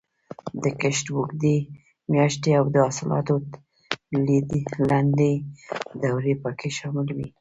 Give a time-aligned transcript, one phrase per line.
[0.63, 1.57] د کښت اوږدې
[2.13, 3.35] میاشتې او د حاصلاتو
[4.89, 5.33] لنډې
[6.01, 7.27] دورې پکې شاملې وې.